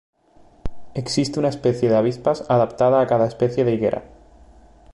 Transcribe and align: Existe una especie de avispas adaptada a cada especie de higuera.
Existe 0.95 1.37
una 1.37 1.49
especie 1.49 1.87
de 1.87 1.95
avispas 1.95 2.43
adaptada 2.49 3.01
a 3.01 3.05
cada 3.05 3.27
especie 3.27 3.63
de 3.63 3.73
higuera. 3.75 4.03